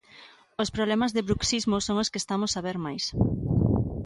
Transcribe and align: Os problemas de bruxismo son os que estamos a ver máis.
Os 0.61 0.73
problemas 0.75 1.13
de 1.15 1.25
bruxismo 1.27 1.77
son 1.85 1.95
os 2.03 2.11
que 2.11 2.21
estamos 2.23 2.51
a 2.53 2.61
ver 2.67 2.77
máis. 2.85 3.03